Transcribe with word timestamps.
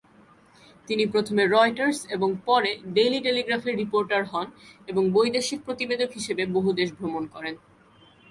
তিনি 0.87 1.03
প্রথমে 1.05 1.43
রয়টার্স 1.47 1.99
এবং 2.09 2.29
পরে 2.45 2.71
ডেইলি 2.93 3.19
টেলিগ্রাফের 3.19 3.75
রিপোর্টার 3.75 4.21
হন 4.25 4.47
এবং 4.87 5.03
বৈদেশিক 5.11 5.59
প্রতিবেদক 5.65 6.09
হিসেবে 6.11 6.43
বহু 6.47 6.69
দেশ 6.73 6.89
ভ্রমণ 6.93 7.23
করেন। 7.27 7.55